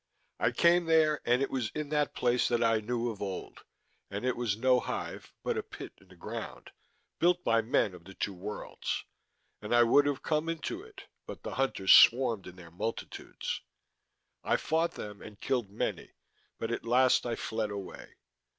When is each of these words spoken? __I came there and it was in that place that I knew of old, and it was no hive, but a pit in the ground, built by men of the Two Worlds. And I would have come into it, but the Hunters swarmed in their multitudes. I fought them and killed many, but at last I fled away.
__I 0.47 0.57
came 0.57 0.85
there 0.85 1.21
and 1.25 1.43
it 1.43 1.51
was 1.51 1.69
in 1.75 1.89
that 1.89 2.15
place 2.15 2.47
that 2.47 2.63
I 2.63 2.79
knew 2.79 3.11
of 3.11 3.21
old, 3.21 3.63
and 4.09 4.25
it 4.25 4.35
was 4.35 4.57
no 4.57 4.79
hive, 4.79 5.31
but 5.43 5.59
a 5.59 5.61
pit 5.61 5.93
in 5.99 6.07
the 6.07 6.15
ground, 6.15 6.71
built 7.19 7.43
by 7.43 7.61
men 7.61 7.93
of 7.93 8.05
the 8.05 8.15
Two 8.15 8.33
Worlds. 8.33 9.05
And 9.61 9.75
I 9.75 9.83
would 9.83 10.07
have 10.07 10.23
come 10.23 10.49
into 10.49 10.81
it, 10.81 11.03
but 11.27 11.43
the 11.43 11.53
Hunters 11.53 11.93
swarmed 11.93 12.47
in 12.47 12.55
their 12.55 12.71
multitudes. 12.71 13.61
I 14.43 14.57
fought 14.57 14.93
them 14.93 15.21
and 15.21 15.39
killed 15.39 15.69
many, 15.69 16.13
but 16.57 16.71
at 16.71 16.83
last 16.83 17.27
I 17.27 17.35
fled 17.35 17.69
away. 17.69 18.15